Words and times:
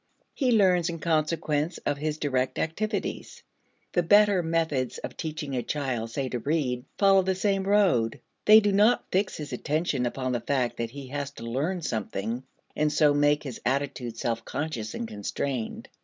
He 0.33 0.51
learns 0.51 0.89
in 0.89 0.97
consequence 0.97 1.77
of 1.85 1.99
his 1.99 2.17
direct 2.17 2.57
activities. 2.57 3.43
The 3.91 4.01
better 4.01 4.41
methods 4.41 4.97
of 4.97 5.15
teaching 5.15 5.55
a 5.55 5.61
child, 5.61 6.09
say, 6.09 6.27
to 6.29 6.39
read, 6.39 6.85
follow 6.97 7.21
the 7.21 7.35
same 7.35 7.65
road. 7.65 8.19
They 8.45 8.61
do 8.61 8.71
not 8.71 9.05
fix 9.11 9.37
his 9.37 9.53
attention 9.53 10.07
upon 10.07 10.31
the 10.31 10.41
fact 10.41 10.77
that 10.77 10.89
he 10.89 11.09
has 11.09 11.29
to 11.33 11.43
learn 11.43 11.83
something 11.83 12.41
and 12.75 12.91
so 12.91 13.13
make 13.13 13.43
his 13.43 13.61
attitude 13.63 14.17
self 14.17 14.43
conscious 14.43 14.95
and 14.95 15.07
constrained. 15.07 15.87